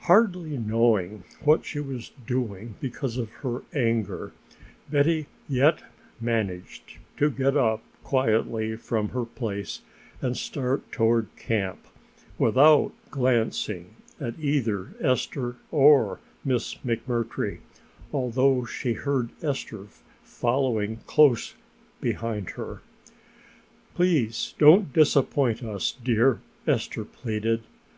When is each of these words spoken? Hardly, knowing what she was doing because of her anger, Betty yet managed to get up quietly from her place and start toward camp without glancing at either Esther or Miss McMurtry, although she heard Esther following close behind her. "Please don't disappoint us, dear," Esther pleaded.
Hardly, 0.00 0.58
knowing 0.58 1.24
what 1.44 1.64
she 1.64 1.80
was 1.80 2.12
doing 2.26 2.74
because 2.78 3.16
of 3.16 3.30
her 3.40 3.62
anger, 3.74 4.32
Betty 4.90 5.28
yet 5.48 5.82
managed 6.20 6.98
to 7.16 7.30
get 7.30 7.56
up 7.56 7.80
quietly 8.04 8.76
from 8.76 9.08
her 9.08 9.24
place 9.24 9.80
and 10.20 10.36
start 10.36 10.92
toward 10.92 11.28
camp 11.36 11.86
without 12.36 12.92
glancing 13.10 13.94
at 14.20 14.38
either 14.38 14.92
Esther 15.00 15.56
or 15.70 16.20
Miss 16.44 16.74
McMurtry, 16.84 17.60
although 18.12 18.66
she 18.66 18.92
heard 18.92 19.30
Esther 19.42 19.86
following 20.22 20.98
close 21.06 21.54
behind 21.98 22.50
her. 22.60 22.82
"Please 23.94 24.52
don't 24.58 24.92
disappoint 24.92 25.62
us, 25.62 25.96
dear," 26.04 26.42
Esther 26.66 27.06
pleaded. 27.06 27.62